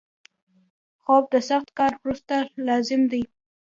خوب 1.03 1.23
د 1.33 1.35
سخت 1.49 1.69
کار 1.77 1.93
وروسته 2.01 2.35
لازم 2.67 3.01
دی 3.11 3.23